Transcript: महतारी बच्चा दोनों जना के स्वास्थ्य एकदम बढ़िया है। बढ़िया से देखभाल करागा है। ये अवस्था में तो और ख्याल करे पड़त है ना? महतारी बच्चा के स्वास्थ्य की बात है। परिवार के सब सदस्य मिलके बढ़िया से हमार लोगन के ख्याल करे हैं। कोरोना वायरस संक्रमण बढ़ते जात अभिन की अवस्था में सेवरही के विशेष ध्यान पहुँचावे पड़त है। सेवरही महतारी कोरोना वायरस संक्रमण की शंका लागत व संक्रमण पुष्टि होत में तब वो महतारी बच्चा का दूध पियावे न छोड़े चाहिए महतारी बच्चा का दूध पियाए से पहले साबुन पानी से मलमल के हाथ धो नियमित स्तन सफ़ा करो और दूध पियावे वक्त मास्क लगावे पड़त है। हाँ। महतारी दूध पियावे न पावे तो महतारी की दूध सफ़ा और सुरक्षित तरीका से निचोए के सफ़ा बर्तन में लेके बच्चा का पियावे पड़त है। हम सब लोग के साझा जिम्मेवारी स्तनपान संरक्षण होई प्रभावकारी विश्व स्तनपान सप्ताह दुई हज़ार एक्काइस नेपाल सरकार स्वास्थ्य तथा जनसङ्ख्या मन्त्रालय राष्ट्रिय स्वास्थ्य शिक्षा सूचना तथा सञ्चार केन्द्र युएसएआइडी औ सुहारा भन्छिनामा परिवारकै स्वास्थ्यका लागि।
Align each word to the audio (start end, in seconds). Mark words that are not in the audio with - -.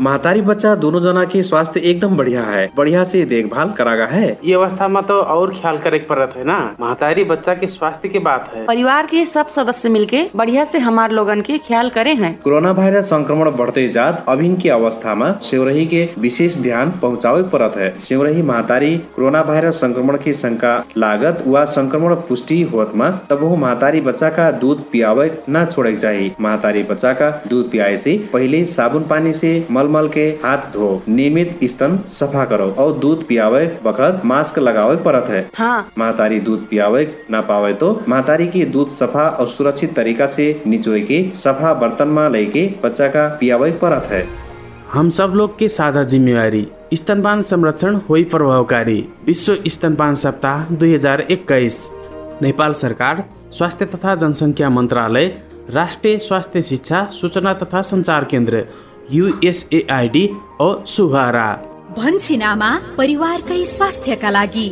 महतारी 0.00 0.40
बच्चा 0.40 0.74
दोनों 0.74 1.00
जना 1.00 1.24
के 1.24 1.42
स्वास्थ्य 1.42 1.80
एकदम 1.80 2.16
बढ़िया 2.16 2.42
है। 2.42 2.70
बढ़िया 2.76 3.02
से 3.04 3.24
देखभाल 3.24 3.70
करागा 3.70 4.06
है। 4.06 4.38
ये 4.44 4.54
अवस्था 4.54 4.86
में 4.88 5.02
तो 5.02 5.14
और 5.14 5.52
ख्याल 5.54 5.76
करे 5.78 5.98
पड़त 5.98 6.32
है 6.36 6.44
ना? 6.44 6.56
महतारी 6.80 7.24
बच्चा 7.24 7.54
के 7.54 7.66
स्वास्थ्य 7.66 8.08
की 8.08 8.18
बात 8.18 8.50
है। 8.54 8.64
परिवार 8.66 9.06
के 9.06 9.24
सब 9.24 9.46
सदस्य 9.46 9.88
मिलके 9.88 10.24
बढ़िया 10.36 10.64
से 10.64 10.78
हमार 10.78 11.10
लोगन 11.10 11.40
के 11.40 11.58
ख्याल 11.58 11.90
करे 11.90 12.14
हैं। 12.14 12.32
कोरोना 12.40 12.70
वायरस 12.70 13.04
संक्रमण 13.04 13.50
बढ़ते 13.50 13.88
जात 13.88 14.24
अभिन 14.28 14.56
की 14.56 14.68
अवस्था 14.68 15.14
में 15.14 15.38
सेवरही 15.40 15.86
के 15.86 16.08
विशेष 16.18 16.56
ध्यान 16.56 16.90
पहुँचावे 17.02 17.42
पड़त 17.42 17.76
है। 17.76 17.92
सेवरही 18.00 18.42
महतारी 18.42 18.96
कोरोना 19.16 19.42
वायरस 19.42 19.80
संक्रमण 19.80 20.16
की 20.16 20.32
शंका 20.32 20.74
लागत 20.96 21.44
व 21.46 21.64
संक्रमण 21.66 22.14
पुष्टि 22.28 22.60
होत 22.72 22.92
में 22.94 23.10
तब 23.30 23.42
वो 23.42 23.54
महतारी 23.56 24.00
बच्चा 24.00 24.30
का 24.30 24.50
दूध 24.50 24.82
पियावे 24.90 25.30
न 25.50 25.64
छोड़े 25.66 25.96
चाहिए 25.96 26.34
महतारी 26.40 26.82
बच्चा 26.82 27.12
का 27.12 27.30
दूध 27.48 27.70
पियाए 27.70 27.96
से 27.96 28.18
पहले 28.32 28.64
साबुन 28.66 29.02
पानी 29.04 29.32
से 29.32 29.54
मलमल 29.84 30.08
के 30.08 30.26
हाथ 30.42 30.72
धो 30.72 31.02
नियमित 31.08 31.58
स्तन 31.64 31.98
सफ़ा 32.10 32.44
करो 32.44 32.68
और 32.78 32.92
दूध 32.98 33.26
पियावे 33.26 33.64
वक्त 33.84 34.24
मास्क 34.24 34.58
लगावे 34.58 34.96
पड़त 35.04 35.28
है। 35.28 35.48
हाँ। 35.56 35.90
महतारी 35.98 36.40
दूध 36.40 36.66
पियावे 36.68 37.04
न 37.30 37.40
पावे 37.40 37.72
तो 37.74 37.90
महतारी 38.08 38.46
की 38.46 38.64
दूध 38.66 38.88
सफ़ा 38.90 39.28
और 39.30 39.48
सुरक्षित 39.48 39.94
तरीका 39.96 40.26
से 40.26 40.62
निचोए 40.66 41.00
के 41.02 41.22
सफ़ा 41.36 41.74
बर्तन 41.74 42.08
में 42.08 42.28
लेके 42.30 42.66
बच्चा 42.84 43.08
का 43.08 43.28
पियावे 43.40 43.70
पड़त 43.82 44.08
है। 44.10 44.26
हम 44.92 45.08
सब 45.10 45.32
लोग 45.34 45.58
के 45.58 45.68
साझा 45.68 46.02
जिम्मेवारी 46.04 46.66
स्तनपान 46.94 47.42
संरक्षण 47.42 47.94
होई 48.08 48.24
प्रभावकारी 48.26 49.00
विश्व 49.26 49.56
स्तनपान 49.66 50.14
सप्ताह 50.16 50.68
दुई 50.72 50.94
हज़ार 50.94 51.20
एक्काइस 51.30 51.88
नेपाल 52.42 52.72
सरकार 52.74 53.24
स्वास्थ्य 53.52 53.86
तथा 53.86 54.14
जनसङ्ख्या 54.14 54.70
मन्त्रालय 54.70 55.32
राष्ट्रिय 55.70 56.18
स्वास्थ्य 56.18 56.62
शिक्षा 56.62 57.04
सूचना 57.10 57.52
तथा 57.54 57.82
सञ्चार 57.82 58.24
केन्द्र 58.24 58.64
युएसएआइडी 59.10 60.28
औ 60.60 60.72
सुहारा 60.86 61.48
भन्छिनामा 61.98 62.70
परिवारकै 62.98 63.64
स्वास्थ्यका 63.66 64.30
लागि। 64.30 64.68